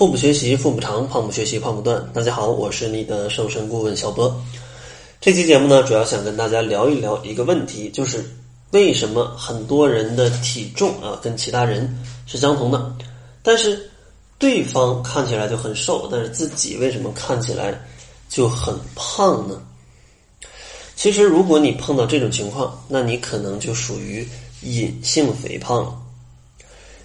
[0.00, 2.02] 腹部学习腹部长，胖不学习胖不断。
[2.14, 4.34] 大家好，我是你的瘦身顾问小波。
[5.20, 8.24] 这期节目呢，主要想跟大家聊一聊一个问题，就是
[8.70, 12.96] 为什么很多人的体重啊跟其他人是相同的，
[13.42, 13.90] 但是
[14.38, 17.78] 对方看起来就很瘦，但是自己为什么看起来
[18.26, 19.60] 就很胖呢？
[20.96, 24.26] 其实，如果你碰到这种情况，那你可能就属于
[24.62, 25.94] 隐性肥胖了。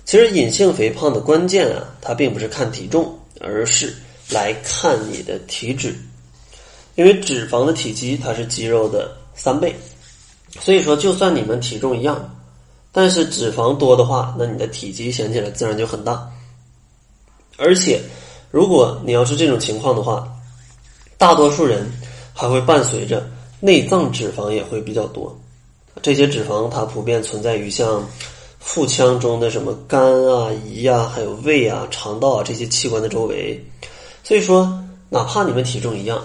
[0.05, 3.91] 其实隐性肥胖的关键啊，它并不是看体重，而是
[4.29, 5.96] 来看你的体脂。
[6.93, 9.75] 因为脂肪的体积它是肌肉的三倍，
[10.60, 12.36] 所以说就算你们体重一样，
[12.91, 16.32] 但是脂肪多的话，那你的体积显起来自然就很大。
[17.57, 17.99] 而且，
[18.51, 20.32] 如果你要是这种情况的话，
[21.18, 21.91] 大多数人
[22.32, 23.27] 还会伴随着
[23.60, 25.35] 内脏脂肪也会比较多。
[26.04, 28.07] 这些脂肪它普遍存在于像。
[28.65, 33.64] 腹腔中的什么肝啊、胰啊，还有胃啊、肠道啊这些器官的周围，
[34.23, 36.21] 所以说，哪怕你们体重一样，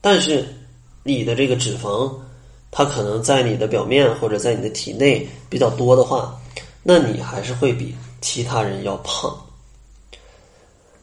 [0.00, 0.44] 但是
[1.04, 2.12] 你的这个脂肪，
[2.72, 6.36] 它可能在你的表面或者在你的体内比较多的话，
[6.82, 9.32] 那你还是会比其他人要胖。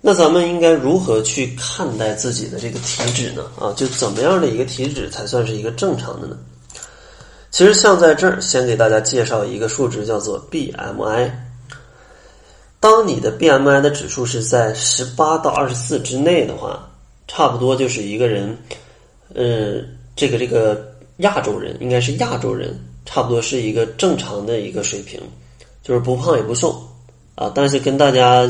[0.02, 3.50] 那咱们应该如何去看待自己的这个体脂呢？
[3.58, 6.38] 啊，就怎么样的一个体脂才算是一个正常的呢？
[7.58, 11.32] 其实像在这儿，先给大家介绍一个数值，叫做 BMI。
[12.80, 16.88] 当你的 BMI 的指数是在十八到二十四之内的话，
[17.28, 18.56] 差不多就是一个人，
[19.34, 19.82] 呃，
[20.16, 25.20] 这个这个亚洲人应该是亚洲人，差不多是一个正常的一个水平，
[25.82, 26.80] 就是不胖也不瘦
[27.34, 27.52] 啊。
[27.56, 28.48] 但是跟大家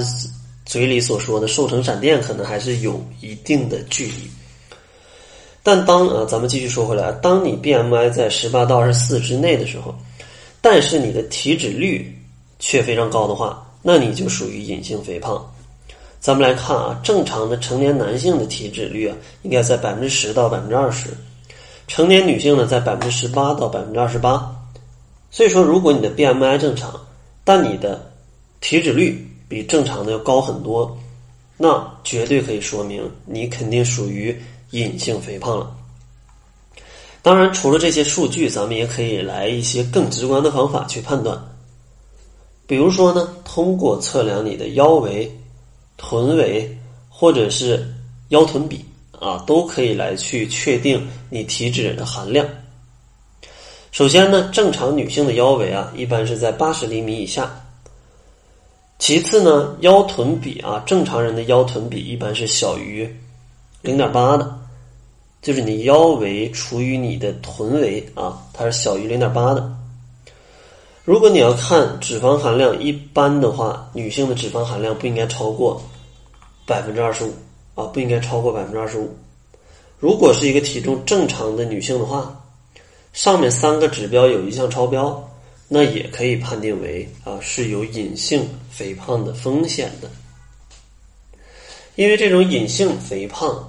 [0.65, 4.29] 嘴里所说的瘦成闪电，可能还是有一定的距离。
[5.67, 9.93] 但当啊，咱们继续说回来，当你 BMI 在十八到二十四之内的时候，
[10.61, 12.17] 但是你的体脂率
[12.57, 15.45] 却非常高的话，那你就属于隐性肥胖。
[16.21, 21.09] 咱们来看啊，正常的成年男性的体脂率啊，应该在百分之十到百分之二十，
[21.85, 24.49] 成年女性呢在百分之十八到百分之二十八。
[25.31, 26.97] 所以说，如果你的 BMI 正常，
[27.43, 28.09] 但你的
[28.61, 30.97] 体脂率比正常的要高很多，
[31.57, 34.33] 那绝对可以说明你肯定属于。
[34.71, 35.75] 隐性肥胖了。
[37.21, 41.37] 当然，除了这些数据，咱们也可以来一些更直观的方法去判断。
[42.65, 45.29] 比如说呢，通过测量你的腰围、
[45.97, 46.77] 臀围
[47.09, 47.93] 或者是
[48.29, 48.85] 腰臀比
[49.19, 52.47] 啊，都可以来去确定你体脂的含量。
[53.91, 57.63] 首先呢，正常女性的腰围啊，一般是在八十厘米以下。
[58.99, 63.09] 其次呢，腰臀比啊，正常人的腰臀比一般是小于。
[63.87, 64.59] 零点八的，
[65.41, 69.73] 就是你腰围除以你的臀围啊，它是小于零点八的。
[71.05, 75.81] 如果你要看脂肪含量，一般的话，女性的脂肪含量不应该超过
[76.65, 77.33] 百分之二十五
[77.75, 79.09] 啊，不应该超过百分之二十五。
[79.99, 82.37] 如果是一个体重正常的女性的话，
[83.13, 85.25] 上面三个指标有一项超标，
[85.69, 90.09] 那也可以判定为啊是有隐性肥胖的风险的。
[91.97, 93.67] 因为这种隐性肥胖，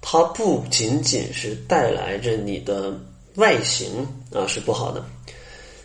[0.00, 2.92] 它不仅仅是带来着你的
[3.36, 5.04] 外形啊是不好的，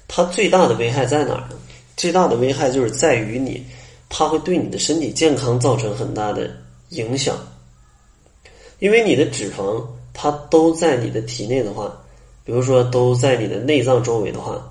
[0.07, 1.55] 它最大的危害在哪儿呢？
[1.95, 3.63] 最大的危害就是在于你，
[4.09, 6.49] 它会对你的身体健康造成很大的
[6.89, 7.37] 影响。
[8.79, 11.95] 因为你的脂肪它都在你的体内的话，
[12.43, 14.67] 比如说都在你的内脏周围的话，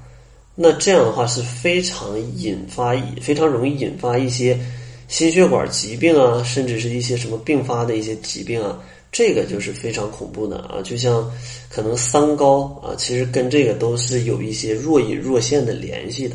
[0.56, 4.58] 那这样的话是非常引发非常容易引发一些。
[5.12, 10.80] 心血管疾病啊，甚至是一些什么并发的一些疾病啊，这个就是非常恐怖的啊！
[10.82, 11.30] 就像
[11.68, 16.34] 可能三高啊，其实跟这个都是有一些若隐若现的联系的。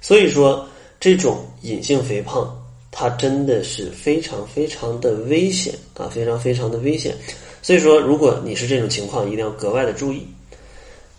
[0.00, 0.66] 所以说，
[0.98, 2.50] 这种隐性肥胖，
[2.90, 7.14] 它真的是非常非常的危险啊，非常非常的危险。
[7.60, 10.26] 所以说，如果你是这种情况，一定要格外的注意。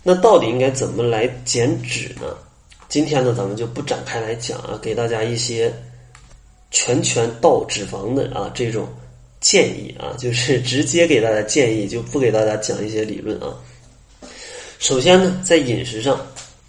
[0.01, 2.35] 那到底应该怎么来减脂呢？
[2.89, 5.71] 今天呢，咱们就不展开来讲啊，给大家一些。
[6.71, 8.87] 全全倒脂肪的啊，这种
[9.39, 13.55] 建议啊， 就是直接给大家建议，就不给大家讲一些理论啊。
[14.79, 16.19] 首先呢，在饮食上，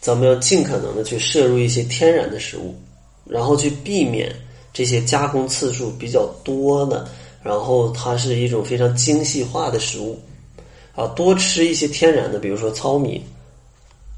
[0.01, 2.75] 咱们要尽可能的去摄入一些天然的食物，
[3.27, 4.35] 然后去避免
[4.73, 7.09] 这些加工次数比较多的，
[7.43, 10.19] 然后它是一种非常精细化的食物
[10.95, 13.23] 啊，多吃一些天然的，比如说糙米、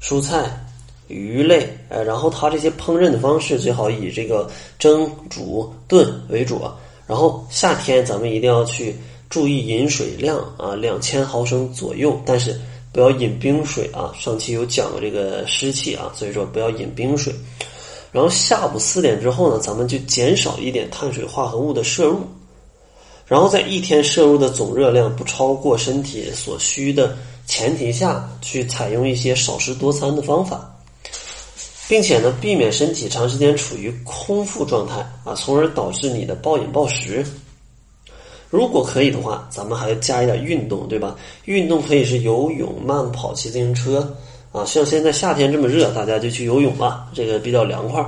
[0.01, 0.49] 蔬菜。
[1.11, 4.49] 鱼类，呃，然后它这些烹饪的方式最好以这个
[4.79, 6.75] 蒸、煮、炖为主啊。
[7.05, 8.95] 然后夏天咱们一定要去
[9.29, 12.59] 注意饮水量啊，两千毫升左右，但是
[12.93, 14.11] 不要饮冰水啊。
[14.17, 17.33] 上期有讲过这个湿气啊，所以说不要饮冰水。
[18.13, 22.19] 然后下午四点之后呢，咱们就减少一点碳水化合物的摄入，
[23.25, 30.73] 然后在一天摄入的总热量不超过身体所需的前提下去采用一些少食多餐的方法，
[31.91, 37.21] 并且呢，避免身体长时间处于空腹状态啊，从而导致你的暴饮暴食。
[38.49, 41.17] 如果可以的话，咱们还要加一点运动，对吧？
[41.43, 44.09] 运动可以是游泳、慢跑、骑自行车。
[44.53, 48.01] 啊，像现在夏天这么热，大家就去游泳吧，这个比较凉快。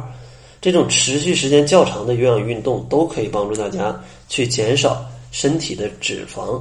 [0.62, 6.57] 这种持续时间较长的有氧运动都可以帮助大家去减少身体的脂肪，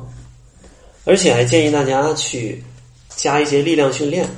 [1.05, 2.61] 而且还建议大家去
[3.11, 4.29] 加一些力量训练，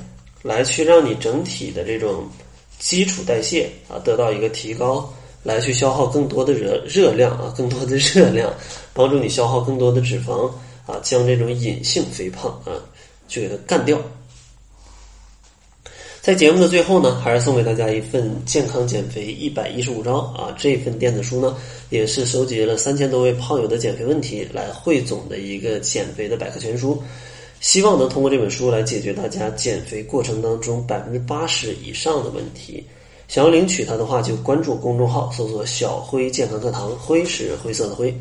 [0.43, 2.25] 来去让你整体的这种
[2.79, 5.11] 基础代谢啊得到一个提高，
[5.43, 8.53] 来去消耗更多的热热量啊，更多的热量，
[8.93, 10.47] 帮助你消耗更多的脂肪
[10.85, 12.77] 啊，将这种隐性肥胖啊
[13.27, 13.99] 去给它干掉。
[16.21, 20.51] 在节目的最后呢，还是送给大家一份健康减肥一百一十五招啊！
[20.57, 21.55] 这份电子书呢，
[21.91, 26.99] 也是收集了三千多位胖友的减肥问题来汇总的一个减肥的百科全书，
[27.65, 32.85] 希望能通过这本书来解决大家减肥过程当中百分之八十以上的问题。
[33.27, 38.15] 想要领取它的话，就关注公众号，搜索“小辉健康课堂”，辉是灰色的灰。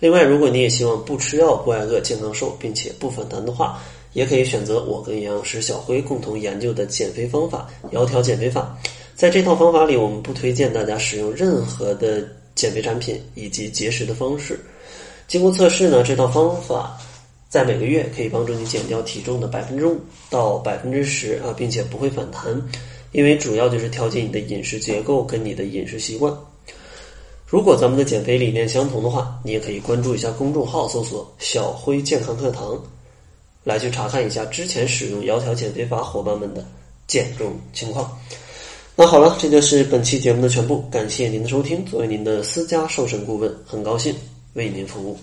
[0.00, 3.78] 另外，如果你也希望不吃药、不挨饿、健康瘦，并且不反弹的话，
[4.14, 8.74] 也可以选择我跟营养师小辉共同研究的减肥方法——窈窕减肥法。
[9.14, 14.58] 在这套方法里，我们不推荐大家使用任何的减肥产品以及节食的方式。
[15.26, 16.98] 经过测试呢，这套方法
[17.48, 19.98] 在每个月可以帮助你减掉体重的百分之五
[20.28, 22.62] 到百分之十啊，并且不会反弹，
[23.12, 26.32] 因为主要就是调节你的饮食结构跟你的饮食习惯。
[27.46, 32.78] 如果咱们的减肥理念相同的话，你也可以关注一下公众号，搜索“小辉健康课堂”。
[33.64, 36.64] 来去查看一下之前使用窈窕减肥法伙伴们的
[37.06, 38.14] 减重情况。
[38.94, 41.84] 那好了，这就是本期节目的全部，感谢您的收听。
[41.84, 44.14] 作为您的私家瘦身顾问，很高兴
[44.54, 45.18] 为您服务。